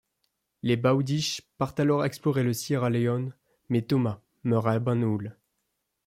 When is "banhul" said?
4.79-5.37